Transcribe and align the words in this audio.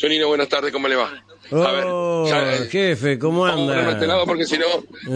Sonino, 0.00 0.28
buenas 0.28 0.48
tardes, 0.48 0.72
¿cómo 0.72 0.88
le 0.88 0.96
va? 0.96 1.12
Oh, 1.52 2.26
ya, 2.26 2.54
eh, 2.54 2.68
jefe, 2.70 3.18
¿cómo 3.18 3.42
Vamos 3.42 3.70
a 3.70 3.80
anda? 3.80 3.90
este 3.92 4.06
lado 4.06 4.24
porque 4.24 4.46
si 4.46 4.56
no, 4.56 4.64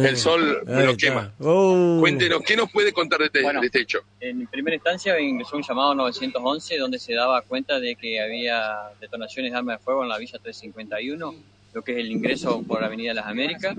el 0.07 0.15
sol 0.19 0.63
Ahí 0.69 0.85
lo 0.85 0.95
quema. 0.95 1.33
Oh. 1.41 1.97
Cuéntenos, 2.01 2.43
¿qué 2.43 2.55
nos 2.55 2.71
puede 2.71 2.93
contar 2.93 3.21
de 3.21 3.27
este, 3.27 3.41
Bueno. 3.41 3.63
de 3.63 3.67
este 3.69 3.81
hecho? 3.81 4.01
En 4.21 4.47
primera 4.49 4.75
instancia 4.75 5.19
ingresó 5.19 5.57
un 5.57 5.63
llamado 5.63 5.95
911 5.95 6.77
donde 6.77 6.99
se 6.99 7.15
daba 7.15 7.41
cuenta 7.41 7.81
de 7.81 7.97
que 7.97 8.21
había 8.21 8.91
detonaciones 9.01 9.53
de 9.53 9.57
armas 9.59 9.79
de 9.79 9.85
fuego 9.85 10.03
en 10.03 10.11
la 10.11 10.19
Villa 10.19 10.39
351, 10.39 11.35
lo 11.73 11.83
que 11.83 11.93
es 11.93 11.99
el 12.01 12.13
ingreso 12.13 12.63
por 12.63 12.83
la 12.83 12.89
Avenida 12.89 13.15
Las 13.15 13.27
Américas. 13.27 13.77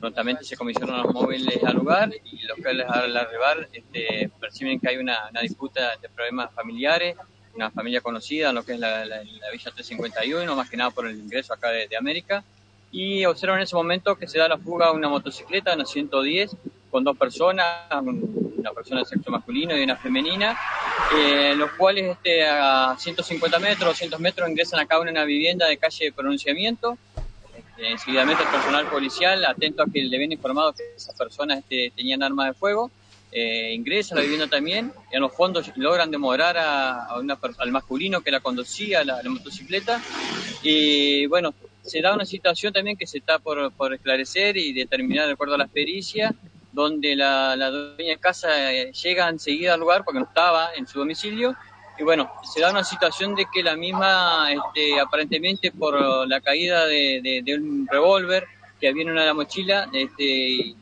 Prontamente 0.00 0.42
se 0.42 0.56
comisionaron 0.56 1.04
los 1.04 1.14
móviles 1.14 1.62
al 1.62 1.76
lugar 1.76 2.10
y 2.24 2.42
los 2.46 2.58
que 2.58 2.68
al 2.68 3.16
arribar 3.16 3.68
este, 3.72 4.28
perciben 4.40 4.80
que 4.80 4.88
hay 4.88 4.96
una, 4.96 5.28
una 5.30 5.40
disputa 5.42 5.92
de 6.02 6.08
problemas 6.08 6.52
familiares, 6.52 7.14
una 7.58 7.70
familia 7.72 8.00
conocida 8.00 8.50
en 8.50 8.54
lo 8.54 8.62
que 8.64 8.74
es 8.74 8.78
la, 8.78 9.04
la- 9.04 9.16
la 9.24 9.50
Villa 9.50 9.70
351, 9.72 10.54
más 10.54 10.70
que 10.70 10.76
nada 10.76 10.90
por 10.90 11.06
el 11.08 11.18
ingreso 11.18 11.52
acá 11.52 11.70
de, 11.70 11.88
de 11.88 11.96
América. 11.96 12.44
Y 12.92 13.24
observan 13.26 13.58
en 13.58 13.64
ese 13.64 13.74
momento 13.74 14.16
que 14.16 14.26
se 14.28 14.38
da 14.38 14.48
la 14.48 14.56
fuga 14.58 14.86
a 14.86 14.92
una 14.92 15.08
motocicleta, 15.08 15.74
una 15.74 15.84
110, 15.84 16.56
con 16.90 17.02
dos 17.04 17.16
personas, 17.18 17.66
un- 18.00 18.54
una 18.58 18.70
persona 18.72 19.00
de 19.00 19.06
sexo 19.06 19.30
masculino 19.30 19.76
y 19.76 19.82
una 19.82 19.96
femenina, 19.96 20.56
eh, 21.16 21.54
los 21.56 21.70
cuales 21.72 22.04
este, 22.12 22.46
a 22.46 22.94
150 22.98 23.58
metros, 23.58 23.88
200 23.90 24.20
metros 24.20 24.48
ingresan 24.48 24.80
acá 24.80 24.96
a 24.96 25.00
una 25.00 25.24
vivienda 25.24 25.66
de 25.66 25.76
calle 25.78 26.06
de 26.06 26.12
pronunciamiento. 26.12 26.96
Este, 27.56 27.98
seguidamente 27.98 28.42
el 28.44 28.48
personal 28.50 28.86
policial, 28.86 29.44
atento 29.44 29.82
a 29.82 29.86
que 29.92 30.02
le 30.02 30.16
ven 30.18 30.30
informado 30.32 30.72
que 30.72 30.82
esas 30.96 31.14
personas 31.16 31.58
este, 31.58 31.92
tenían 31.94 32.22
armas 32.22 32.46
de 32.48 32.54
fuego, 32.54 32.90
eh, 33.30 33.72
ingresa 33.74 34.14
a 34.14 34.16
la 34.16 34.22
vivienda 34.22 34.46
también, 34.46 34.92
en 35.10 35.20
los 35.20 35.32
fondos 35.34 35.70
logran 35.76 36.10
demorar 36.10 36.56
a, 36.56 37.04
a 37.06 37.22
al 37.58 37.70
masculino 37.70 38.20
que 38.22 38.30
la 38.30 38.40
conducía, 38.40 39.04
la, 39.04 39.22
la 39.22 39.30
motocicleta, 39.30 40.00
y 40.62 41.26
bueno, 41.26 41.54
se 41.82 42.00
da 42.00 42.14
una 42.14 42.24
situación 42.24 42.72
también 42.72 42.96
que 42.96 43.06
se 43.06 43.18
está 43.18 43.38
por, 43.38 43.72
por 43.72 43.94
esclarecer 43.94 44.56
y 44.56 44.72
determinar 44.72 45.26
de 45.26 45.32
acuerdo 45.32 45.54
a 45.54 45.58
las 45.58 45.70
pericias, 45.70 46.32
donde 46.72 47.16
la, 47.16 47.56
la 47.56 47.70
dueña 47.70 48.12
de 48.12 48.18
casa 48.18 48.72
eh, 48.72 48.92
llega 48.92 49.28
enseguida 49.28 49.74
al 49.74 49.80
lugar 49.80 50.04
porque 50.04 50.20
no 50.20 50.26
estaba 50.26 50.70
en 50.76 50.86
su 50.86 50.98
domicilio, 50.98 51.54
y 51.98 52.04
bueno, 52.04 52.30
se 52.44 52.60
da 52.60 52.70
una 52.70 52.84
situación 52.84 53.34
de 53.34 53.46
que 53.52 53.62
la 53.62 53.74
misma, 53.74 54.52
este, 54.52 55.00
aparentemente 55.00 55.72
por 55.72 56.28
la 56.28 56.40
caída 56.40 56.86
de 56.86 57.54
un 57.58 57.88
revólver 57.90 58.46
que 58.80 58.88
había 58.88 59.02
en 59.02 59.10
una 59.10 59.22
de 59.22 59.26
la 59.28 59.34
mochila, 59.34 59.88
este, 59.92 60.74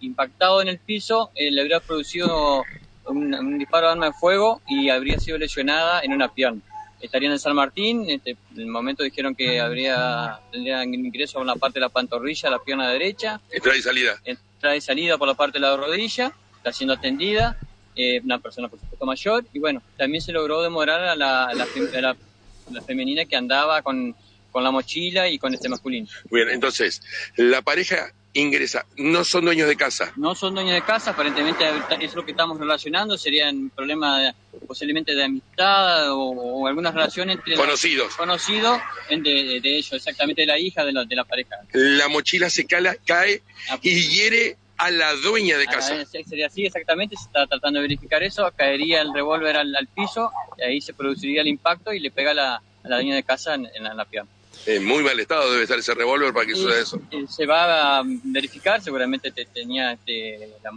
impactado 0.00 0.62
en 0.62 0.68
el 0.68 0.78
piso, 0.78 1.30
eh, 1.34 1.50
le 1.50 1.60
habría 1.60 1.80
producido 1.80 2.62
un, 3.06 3.34
un 3.34 3.58
disparo 3.58 3.86
de 3.86 3.92
arma 3.92 4.06
de 4.06 4.12
fuego 4.12 4.60
y 4.66 4.88
habría 4.88 5.18
sido 5.18 5.38
lesionada 5.38 6.00
en 6.02 6.12
una 6.12 6.32
pierna. 6.32 6.60
Estarían 7.00 7.32
en 7.32 7.38
San 7.38 7.54
Martín, 7.54 8.06
este, 8.08 8.30
en 8.54 8.60
el 8.60 8.66
momento 8.66 9.02
dijeron 9.02 9.34
que 9.34 9.60
habría 9.60 10.40
tendrían 10.50 10.92
ingreso 10.94 11.40
en 11.40 11.46
la 11.48 11.56
parte 11.56 11.78
de 11.78 11.82
la 11.86 11.90
pantorrilla, 11.90 12.48
la 12.50 12.58
pierna 12.60 12.90
derecha, 12.90 13.40
Entrada 13.50 13.76
y 13.76 13.82
salida. 13.82 14.20
entrada 14.24 14.76
y 14.76 14.80
salida 14.80 15.18
por 15.18 15.28
la 15.28 15.34
parte 15.34 15.58
de 15.58 15.66
la 15.66 15.76
rodilla, 15.76 16.32
está 16.56 16.72
siendo 16.72 16.94
atendida, 16.94 17.58
eh, 17.94 18.20
una 18.24 18.38
persona 18.38 18.68
por 18.68 18.80
supuesto 18.80 19.04
mayor, 19.04 19.44
y 19.52 19.58
bueno, 19.58 19.82
también 19.98 20.22
se 20.22 20.32
logró 20.32 20.62
demorar 20.62 21.02
a 21.02 21.14
la, 21.14 21.44
a 21.44 21.54
la, 21.54 21.66
fem- 21.66 21.94
a 21.94 22.00
la- 22.00 22.10
a 22.10 22.70
la 22.72 22.80
femenina 22.80 23.26
que 23.26 23.36
andaba 23.36 23.82
con, 23.82 24.16
con 24.54 24.62
la 24.62 24.70
mochila 24.70 25.28
y 25.28 25.36
con 25.36 25.52
este 25.52 25.68
masculino. 25.68 26.06
Bien, 26.30 26.48
entonces, 26.48 27.02
la 27.34 27.60
pareja 27.60 28.12
ingresa, 28.34 28.86
no 28.96 29.24
son 29.24 29.44
dueños 29.46 29.66
de 29.66 29.74
casa. 29.76 30.12
No 30.16 30.36
son 30.36 30.54
dueños 30.54 30.74
de 30.74 30.82
casa, 30.82 31.10
aparentemente 31.10 31.64
es 32.00 32.14
lo 32.14 32.24
que 32.24 32.30
estamos 32.30 32.56
relacionando, 32.60 33.18
serían 33.18 33.70
problemas 33.70 34.32
posiblemente 34.68 35.12
de 35.12 35.24
amistad 35.24 36.12
o, 36.12 36.20
o 36.20 36.66
alguna 36.68 36.92
relación 36.92 37.30
entre 37.30 37.56
Conocidos. 37.56 38.14
conocidos 38.14 38.80
de, 39.10 39.60
de- 39.60 39.76
ellos, 39.76 39.92
exactamente 39.92 40.42
de 40.42 40.46
la 40.46 40.58
hija 40.58 40.84
de 40.84 40.92
la, 40.92 41.04
de 41.04 41.16
la 41.16 41.24
pareja. 41.24 41.56
La 41.72 42.06
mochila 42.06 42.48
se 42.48 42.64
cala, 42.64 42.94
cae 43.04 43.42
y 43.82 44.02
hiere 44.08 44.56
a 44.76 44.90
la 44.92 45.14
dueña 45.14 45.58
de 45.58 45.64
Ah, 45.68 45.72
casa. 45.72 46.00
eh, 46.00 46.06
sería 46.24 46.46
así 46.46 46.64
exactamente, 46.64 47.16
se 47.16 47.24
está 47.24 47.46
tratando 47.48 47.80
de 47.80 47.82
verificar 47.88 48.22
eso, 48.22 48.48
caería 48.56 49.00
el 49.02 49.12
revólver 49.12 49.56
al, 49.56 49.74
al 49.74 49.88
piso, 49.88 50.30
y 50.58 50.62
ahí 50.62 50.80
se 50.80 50.92
produciría 50.94 51.40
el 51.42 51.48
impacto 51.48 51.92
y 51.92 51.98
le 51.98 52.12
pega 52.12 52.30
a 52.30 52.34
la, 52.34 52.54
a 52.56 52.88
la 52.88 52.96
dueña 52.96 53.14
de 53.16 53.22
casa 53.24 53.54
en, 53.54 53.66
en 53.74 53.82
la, 53.84 53.90
en 53.92 53.96
la 53.96 54.04
pierna. 54.04 54.30
En 54.66 54.84
muy 54.84 55.02
mal 55.02 55.18
estado 55.20 55.50
debe 55.52 55.64
estar 55.64 55.78
ese 55.78 55.94
revólver 55.94 56.32
para 56.32 56.46
que 56.46 56.54
suceda 56.54 56.80
eso. 56.80 56.98
Eh, 57.10 57.24
Se 57.28 57.44
va 57.46 57.98
a 57.98 58.02
verificar, 58.04 58.80
seguramente 58.80 59.30
te- 59.30 59.44
tenía 59.46 59.92
este, 59.92 60.48
la- 60.62 60.70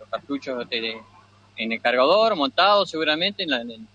los 0.00 0.08
cartuchos 0.10 0.62
este, 0.62 1.00
en 1.56 1.72
el 1.72 1.80
cargador, 1.80 2.34
montados 2.34 2.90
seguramente, 2.90 3.42
en 3.44 3.50
la- 3.50 3.60
en 3.62 3.86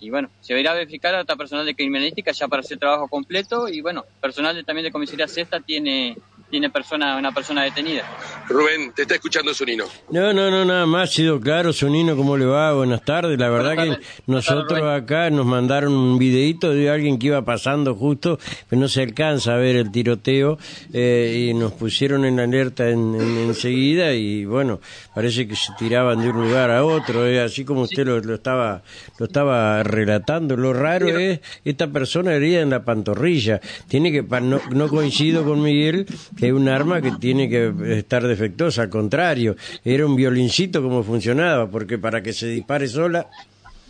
y 0.00 0.10
bueno, 0.10 0.30
se 0.40 0.54
va 0.62 0.70
a 0.70 0.74
verificar 0.74 1.12
a 1.16 1.22
otra 1.22 1.34
personal 1.34 1.66
de 1.66 1.74
criminalística 1.74 2.30
ya 2.30 2.46
para 2.46 2.60
hacer 2.60 2.78
trabajo 2.78 3.08
completo, 3.08 3.68
y 3.68 3.80
bueno, 3.80 4.04
personal 4.20 4.54
de- 4.54 4.62
también 4.62 4.84
de 4.84 4.92
comisaría 4.92 5.26
sexta 5.26 5.58
tiene, 5.60 6.16
tiene 6.50 6.70
persona, 6.70 7.16
una 7.16 7.32
persona 7.32 7.62
detenida. 7.64 8.02
Rubén, 8.48 8.92
te 8.94 9.02
está 9.02 9.14
escuchando 9.16 9.52
Sonino. 9.52 9.84
No, 10.10 10.32
no, 10.32 10.50
no, 10.50 10.64
nada 10.64 10.86
más, 10.86 11.10
ha 11.10 11.12
sido 11.12 11.40
claro, 11.40 11.72
Sonino, 11.72 12.16
¿cómo 12.16 12.36
le 12.36 12.46
va? 12.46 12.72
Buenas 12.72 13.02
tardes. 13.04 13.38
La 13.38 13.50
verdad 13.50 13.74
que 13.76 13.98
nosotros 14.26 14.80
acá 14.82 15.28
nos 15.30 15.44
mandaron 15.44 15.92
un 15.92 16.18
videito 16.18 16.70
de 16.72 16.88
alguien 16.90 17.18
que 17.18 17.26
iba 17.28 17.42
pasando 17.44 17.94
justo, 17.94 18.38
pero 18.68 18.80
no 18.80 18.88
se 18.88 19.02
alcanza 19.02 19.54
a 19.54 19.56
ver 19.58 19.76
el 19.76 19.90
tiroteo, 19.92 20.58
eh, 20.92 21.48
y 21.50 21.54
nos 21.54 21.72
pusieron 21.72 22.24
en 22.24 22.40
alerta 22.40 22.88
en, 22.88 23.14
en- 23.14 23.38
enseguida 23.48 24.14
y 24.14 24.44
bueno, 24.46 24.80
parece 25.14 25.46
que 25.46 25.54
se 25.56 25.72
tiraban 25.78 26.20
de 26.22 26.30
un 26.30 26.40
lugar 26.48 26.70
a 26.70 26.84
otro, 26.84 27.26
eh, 27.26 27.40
así 27.40 27.64
como 27.64 27.82
usted 27.82 28.06
lo, 28.06 28.18
lo 28.20 28.34
estaba 28.36 28.82
lo 29.18 29.26
estaba 29.26 29.82
relatando. 29.82 30.56
Lo 30.56 30.72
raro 30.72 31.08
es, 31.18 31.40
esta 31.64 31.88
persona 31.88 32.32
herida 32.32 32.60
en 32.60 32.70
la 32.70 32.84
pantorrilla. 32.84 33.60
Tiene 33.88 34.10
que, 34.12 34.22
pa- 34.22 34.40
no, 34.40 34.60
no 34.70 34.88
coincido 34.88 35.44
con 35.44 35.60
Miguel, 35.62 36.06
que 36.38 36.46
es 36.48 36.52
un 36.52 36.68
arma 36.68 37.02
que 37.02 37.10
tiene 37.12 37.48
que 37.48 37.72
estar 37.98 38.26
defectuosa, 38.26 38.82
al 38.82 38.90
contrario, 38.90 39.56
era 39.84 40.06
un 40.06 40.14
violincito 40.14 40.82
como 40.82 41.02
funcionaba, 41.02 41.68
porque 41.68 41.98
para 41.98 42.22
que 42.22 42.32
se 42.32 42.46
dispare 42.46 42.86
sola, 42.86 43.26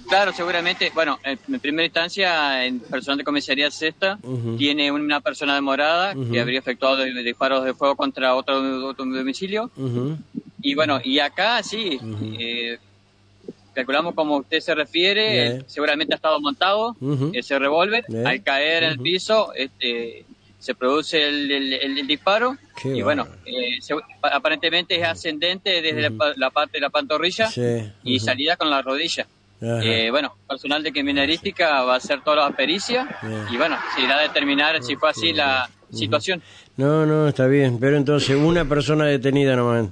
Claro, 0.08 0.32
seguramente, 0.32 0.90
bueno, 0.94 1.18
en 1.22 1.60
primera 1.60 1.84
instancia, 1.84 2.64
el 2.64 2.80
personal 2.80 3.18
de 3.18 3.24
comisaría 3.24 3.70
sexta 3.70 4.18
tiene 4.56 4.90
una 4.90 5.20
persona 5.20 5.54
demorada 5.54 6.14
que 6.32 6.40
habría 6.40 6.60
efectuado 6.60 7.04
disparos 7.04 7.62
de 7.62 7.74
fuego 7.74 7.94
contra 7.94 8.34
otro, 8.34 8.86
otro 8.86 9.04
domicilio. 9.04 9.70
Y 10.62 10.74
bueno, 10.74 10.98
y 11.04 11.18
acá 11.18 11.62
sí, 11.62 12.00
eh, 12.38 12.78
calculamos 13.74 14.14
como 14.14 14.38
usted 14.38 14.60
se 14.60 14.74
refiere, 14.74 15.62
seguramente 15.66 16.14
ha 16.14 16.16
estado 16.16 16.40
montado 16.40 16.96
ese 17.34 17.58
revólver, 17.58 18.06
al 18.24 18.42
caer 18.42 18.84
en 18.84 18.92
el 18.92 18.98
piso, 19.00 19.52
este, 19.54 20.24
se 20.58 20.74
produce 20.74 21.26
el, 21.28 21.50
el- 21.50 21.72
el- 21.74 21.98
el 21.98 22.06
disparo 22.06 22.56
Qué 22.80 22.96
y 22.96 23.02
bueno, 23.02 23.26
eh, 23.46 23.76
se- 23.80 23.94
aparentemente 24.22 24.96
es 24.96 25.04
ascendente 25.06 25.80
desde 25.82 26.02
la 26.02 26.10
pa- 26.10 26.32
la, 26.36 26.50
parte 26.50 26.78
de 26.78 26.80
la 26.80 26.90
pantorrilla 26.90 27.46
Sí, 27.48 27.62
y 28.04 28.18
salida 28.20 28.56
con 28.56 28.68
la 28.70 28.82
rodilla. 28.82 29.26
Eh, 29.60 30.08
bueno, 30.10 30.36
personal 30.48 30.82
de 30.84 30.92
criminalística 30.92 31.82
va 31.82 31.94
a 31.94 31.96
hacer 31.96 32.22
todas 32.22 32.46
las 32.48 32.54
pericias 32.56 33.08
y 33.50 33.56
bueno, 33.56 33.76
se 33.96 34.02
irá 34.02 34.18
a 34.18 34.22
determinar 34.22 34.82
si 34.84 34.94
fue 34.96 35.10
así 35.10 35.32
la 35.32 35.68
situación. 35.92 36.40
No, 36.76 37.04
no, 37.06 37.26
está 37.28 37.46
bien, 37.48 37.78
pero 37.80 37.96
entonces 37.96 38.36
una 38.36 38.64
persona 38.64 39.06
detenida 39.06 39.56
nomás. 39.56 39.86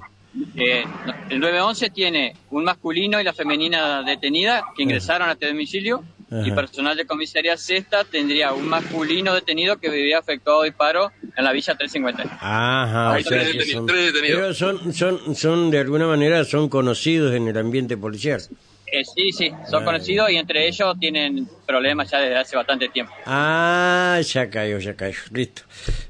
Eh, 0.55 0.83
el 1.29 1.39
911 1.39 1.89
tiene 1.89 2.33
un 2.51 2.63
masculino 2.63 3.19
y 3.19 3.23
la 3.23 3.33
femenina 3.33 4.03
detenida 4.03 4.63
que 4.75 4.83
ingresaron 4.83 5.27
a 5.29 5.33
este 5.33 5.47
domicilio 5.47 6.03
y 6.29 6.51
personal 6.51 6.97
de 6.97 7.05
comisaría 7.05 7.55
sexta 7.57 8.03
tendría 8.03 8.51
un 8.53 8.67
masculino 8.67 9.33
detenido 9.33 9.77
que 9.77 9.89
vivía 9.89 10.19
afectado 10.19 10.61
a 10.61 10.65
disparo 10.65 11.11
en 11.35 11.43
la 11.43 11.51
villa 11.53 11.75
350. 11.75 12.37
Ajá, 12.41 13.13
Hay 13.13 13.23
o 13.23 13.25
sea 13.27 13.39
tres 13.43 13.71
son, 13.71 13.85
tres 13.85 14.13
detenidos. 14.13 14.39
pero 14.41 14.53
son, 14.53 14.93
son, 14.93 15.35
son 15.35 15.71
de 15.71 15.79
alguna 15.79 16.05
manera 16.07 16.43
son 16.43 16.67
conocidos 16.69 17.33
en 17.33 17.47
el 17.47 17.57
ambiente 17.57 17.95
policial. 17.97 18.41
Eh, 18.89 19.03
sí, 19.03 19.31
sí, 19.33 19.51
son 19.69 19.81
Ah. 19.83 19.85
conocidos 19.85 20.29
y 20.31 20.37
entre 20.37 20.65
ellos 20.67 20.95
tienen 20.99 21.47
problemas 21.65 22.09
ya 22.09 22.19
desde 22.19 22.37
hace 22.37 22.55
bastante 22.55 22.87
tiempo. 22.89 23.11
Ah, 23.25 24.19
ya 24.25 24.49
cayó, 24.49 24.79
ya 24.79 24.95
cayó, 24.95 25.19
listo. 25.31 25.63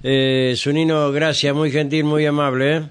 Eh, 0.03 0.53
Sunino, 0.55 1.11
gracias, 1.11 1.55
muy 1.55 1.71
gentil, 1.71 2.03
muy 2.03 2.25
amable. 2.25 2.77
¿eh? 2.77 2.81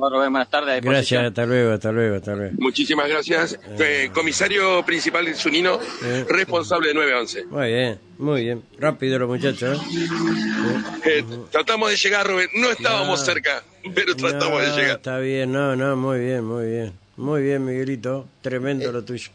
Favor, 0.00 0.12
Rubén, 0.16 0.32
buenas 0.32 0.48
tardes. 0.50 0.80
Gracias, 0.82 1.24
hasta 1.26 1.44
luego, 1.44 1.72
hasta 1.74 1.92
luego, 1.92 2.16
hasta 2.16 2.34
luego. 2.34 2.54
Muchísimas 2.58 3.06
gracias. 3.06 3.58
Eh, 3.78 4.10
comisario 4.14 4.82
principal 4.84 5.26
de 5.26 5.34
Sunino, 5.34 5.78
Eh. 6.02 6.24
responsable 6.26 6.88
de 6.88 6.94
911. 6.94 7.44
Muy 7.44 7.66
bien, 7.68 7.98
muy 8.16 8.42
bien. 8.44 8.62
Rápido 8.78 9.18
los 9.18 9.28
muchachos. 9.28 9.78
¿eh? 9.78 11.18
Eh, 11.18 11.24
tratamos 11.50 11.90
de 11.90 11.96
llegar, 11.96 12.26
Rubén. 12.26 12.48
No 12.56 12.70
estábamos 12.70 13.20
No. 13.20 13.26
cerca, 13.26 13.62
pero 13.94 14.16
tratamos 14.16 14.62
No, 14.62 14.70
de 14.70 14.80
llegar. 14.80 14.96
Está 14.96 15.18
bien, 15.18 15.52
no, 15.52 15.76
no, 15.76 15.94
muy 15.96 16.18
bien, 16.20 16.44
muy 16.44 16.66
bien. 16.66 16.92
Muy 17.18 17.42
bien, 17.42 17.62
Miguelito. 17.66 18.26
Tremendo 18.40 18.90
lo 18.92 19.04
tuyo. 19.04 19.30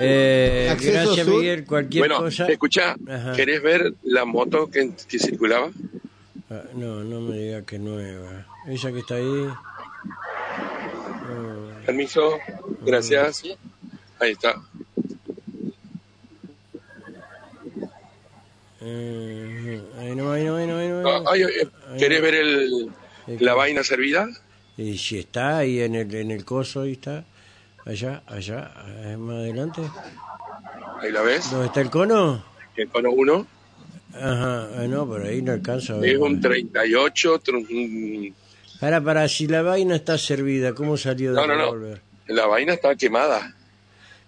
Eh, 0.00 0.66
gracias, 0.80 1.24
sur. 1.26 1.36
Miguel. 1.38 1.64
Cualquier 1.64 2.00
Bueno, 2.08 2.18
cosa. 2.24 2.46
escuchá, 2.48 2.96
Ajá. 3.08 3.34
¿querés 3.34 3.62
ver 3.62 3.94
la 4.02 4.24
moto 4.24 4.68
que, 4.68 4.90
que 5.08 5.18
circulaba? 5.20 5.70
Ah, 6.50 6.62
no, 6.74 7.04
no 7.04 7.20
me 7.20 7.38
diga 7.38 7.62
que 7.62 7.78
nueva. 7.78 8.46
Ella 8.68 8.92
que 8.92 8.98
está 8.98 9.14
ahí. 9.14 9.46
No. 11.86 11.92
Permiso, 11.92 12.38
gracias. 12.82 13.44
Ahí 14.18 14.32
está. 14.32 14.56
Eh, 18.80 19.82
no. 20.16 20.32
Ay, 21.30 21.42
ay, 21.42 21.98
¿Querés 21.98 22.22
ver 22.22 22.34
el, 22.34 22.90
la 23.40 23.54
vaina 23.54 23.84
servida? 23.84 24.28
Y 24.76 24.98
si 24.98 25.18
está 25.18 25.58
ahí 25.58 25.80
en 25.80 25.94
el, 25.94 26.14
en 26.14 26.30
el 26.30 26.44
coso, 26.44 26.82
ahí 26.82 26.92
está. 26.92 27.24
Allá, 27.84 28.22
allá, 28.26 28.72
eh, 29.04 29.16
más 29.16 29.36
adelante. 29.36 29.82
Ahí 31.00 31.12
la 31.12 31.22
ves. 31.22 31.50
¿Dónde 31.50 31.66
está 31.66 31.80
el 31.80 31.90
cono? 31.90 32.44
El 32.76 32.88
cono 32.88 33.10
1 33.10 33.46
Ajá, 34.14 34.68
ah, 34.78 34.86
no, 34.88 35.06
por 35.06 35.22
ahí 35.22 35.42
no 35.42 35.52
alcanzo 35.52 35.94
a 35.94 35.98
ver. 35.98 36.14
es 36.14 36.18
un 36.18 36.40
38. 36.40 37.32
otro 37.34 37.58
un- 37.58 38.34
Para, 38.80 39.00
para, 39.00 39.28
si 39.28 39.46
la 39.46 39.62
vaina 39.62 39.96
está 39.96 40.18
servida, 40.18 40.74
¿cómo 40.74 40.96
salió 40.96 41.32
del 41.32 41.46
No, 41.46 41.54
no, 41.54 41.74
no. 41.74 41.98
La 42.28 42.46
vaina 42.46 42.74
está 42.74 42.94
quemada. 42.94 43.54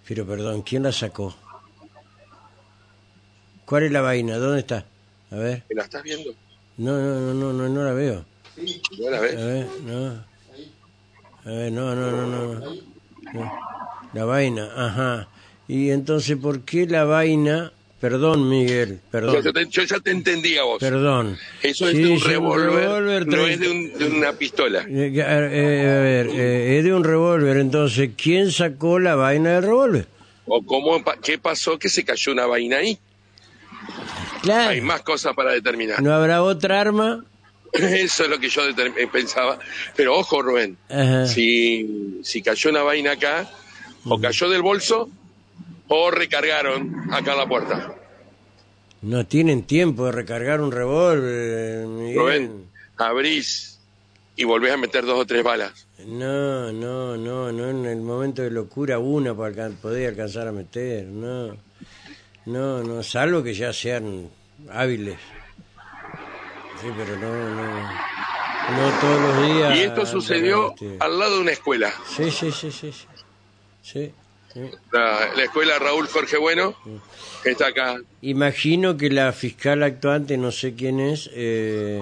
Pero 0.07 0.27
perdón, 0.27 0.63
¿quién 0.63 0.85
la 0.85 0.93
sacó? 0.93 1.35
¿Cuál 3.65 3.83
es 3.85 3.93
la 3.93 4.01
vaina? 4.01 4.39
¿Dónde 4.39 4.61
está? 4.61 4.87
A 5.31 5.37
ver. 5.37 5.65
¿La 5.69 5.83
estás 5.83 6.03
viendo? 6.03 6.31
No, 6.79 6.93
no, 6.93 7.21
no, 7.21 7.35
no, 7.35 7.53
no, 7.53 7.69
no 7.69 7.85
la 7.85 7.93
veo. 7.93 8.25
¿No 8.99 9.11
la 9.11 9.19
A 9.19 9.21
ves? 9.21 9.37
ver, 9.37 9.67
no. 9.85 10.07
A 11.45 11.51
ver, 11.51 11.73
no, 11.73 11.95
no, 11.95 12.11
no, 12.11 12.27
no. 12.27 12.55
no. 13.35 13.53
La 14.15 14.25
vaina, 14.25 14.71
ajá. 14.75 15.29
Y 15.67 15.91
entonces, 15.91 16.37
¿por 16.39 16.63
qué 16.63 16.87
la 16.87 17.05
vaina? 17.05 17.73
Perdón, 18.01 18.49
Miguel, 18.49 19.01
Yo, 19.03 19.11
perdón. 19.11 19.53
te, 19.53 19.67
yo 19.67 19.83
ya 19.83 19.99
te 19.99 20.13
entendí 20.13 20.57
a 20.57 20.63
vos. 20.63 20.79
Perdón. 20.79 21.37
Eso 21.63 21.89
es 21.89 21.97
Sí, 21.97 22.03
de 22.05 22.11
un 22.13 22.21
revólver, 22.23 23.27
no 23.27 23.45
es 23.47 23.59
30. 23.59 23.65
de, 23.65 23.71
un- 23.71 23.99
de 23.99 24.07
una 24.19 24.33
pistola. 24.35 24.83
Eh, 24.89 25.13
eh, 25.17 25.23
a 25.23 26.01
ver, 26.01 26.29
eh, 26.33 26.79
es 26.79 26.85
de 26.85 26.95
un 26.95 27.03
revólver, 27.03 27.57
entonces, 27.57 28.11
¿quién 28.17 28.53
sacó 28.53 29.01
la 29.01 29.17
vaina 29.17 29.55
del 29.55 29.65
revólver? 29.65 30.07
¿O 30.47 30.63
cómo, 30.65 31.03
qué 31.25 31.39
pasó 31.39 31.77
que 31.79 31.89
se 31.89 32.05
cayó 32.05 32.31
una 32.33 32.47
vaina 32.47 32.77
ahí? 32.79 32.99
Claro. 34.43 34.71
Hay 34.71 34.81
más 34.81 35.03
cosas 35.03 35.35
para 35.35 35.51
determinar. 35.53 36.01
¿No 36.01 36.13
habrá 36.15 36.43
otra 36.43 36.81
arma? 36.81 37.25
Eso 37.73 38.25
es 38.25 38.31
lo 38.31 38.39
que 38.39 38.49
yo 38.49 38.63
pensaba. 39.13 39.59
Pero 39.97 40.17
ojo, 40.17 40.41
Rubén, 40.41 40.77
Ajá. 40.89 41.27
si, 41.27 42.21
si 42.23 42.43
cayó 42.43 42.71
una 42.71 42.83
vaina 42.83 43.13
acá, 43.13 43.51
o 44.05 44.21
cayó 44.21 44.49
del 44.49 44.63
bolso, 44.63 45.11
o 45.89 46.11
recargaron 46.11 47.13
acá 47.13 47.33
en 47.33 47.39
la 47.39 47.47
puerta. 47.47 47.95
No 49.03 49.27
tienen 49.27 49.63
tiempo 49.63 50.07
de 50.07 50.13
recargar 50.13 50.61
un 50.61 50.73
revólver. 50.73 51.85
Rubén, 52.17 52.71
abrís 52.97 53.79
y 54.37 54.45
volvés 54.45 54.73
a 54.73 54.77
meter 54.77 55.05
dos 55.05 55.21
o 55.21 55.27
tres 55.27 55.43
balas. 55.43 55.87
No, 56.07 56.73
no, 56.73 57.17
no, 57.17 57.53
no 57.53 57.69
en 57.69 57.87
el 57.87 58.01
momento 58.01 58.43
de 58.43 58.51
locura 58.51 58.99
una 58.99 59.35
para 59.35 59.71
poder 59.71 60.11
alcanzar 60.11 60.49
a 60.49 60.53
meter, 60.53 61.07
no. 61.07 61.57
No, 62.47 62.83
no, 62.83 63.03
salvo 63.03 63.43
que 63.43 63.53
ya 63.55 63.73
sean 63.73 64.31
hábiles. 64.71 65.19
Sí, 66.81 66.89
pero 66.97 67.17
no, 67.17 67.51
no. 67.51 68.09
No 68.77 68.91
todos 69.01 69.21
los 69.21 69.49
días. 69.49 69.77
Y 69.77 69.81
esto 69.83 70.07
sucedió 70.07 70.75
al 71.01 71.19
lado 71.19 71.37
de 71.37 71.41
una 71.41 71.53
escuela, 71.53 71.93
Sí, 72.07 72.31
sí, 72.31 72.53
sí, 72.53 72.71
sí. 72.71 72.93
Sí, 72.93 73.07
sí, 73.83 74.13
sí. 74.53 74.61
la, 74.93 75.35
la 75.35 75.43
escuela 75.43 75.79
Raúl 75.79 76.07
Jorge 76.09 76.37
Bueno, 76.37 76.75
que 77.43 77.51
está 77.51 77.69
acá. 77.69 78.01
Imagino 78.23 78.97
que 78.97 79.11
la 79.11 79.33
fiscal 79.33 79.83
actuante, 79.83 80.37
no 80.37 80.51
sé 80.51 80.75
quién 80.75 81.01
es, 81.01 81.31
eh, 81.33 82.01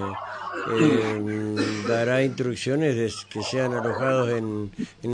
eh, 0.69 1.55
dará 1.87 2.23
instrucciones 2.23 2.95
de 2.95 3.13
que 3.29 3.43
sean 3.43 3.73
alojados 3.73 4.29
en, 4.29 4.71
en 4.77 5.05